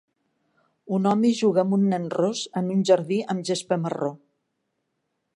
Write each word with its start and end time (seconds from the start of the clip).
Un 0.99 1.09
home 1.09 1.29
juga 1.39 1.59
amb 1.65 1.75
un 1.77 1.83
nen 1.91 2.07
ros 2.15 2.41
en 2.61 2.71
un 2.77 2.81
jardí 2.91 3.19
amb 3.35 3.43
gespa 3.51 3.77
marró. 3.83 4.09